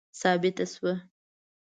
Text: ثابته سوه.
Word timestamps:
ثابته 0.21 0.65
سوه. 0.73 0.93